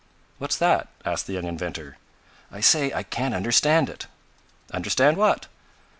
[0.39, 1.97] "What's that?" asked the young inventor.
[2.51, 4.07] "I say I can't understand it."
[4.73, 5.45] "Understand what?"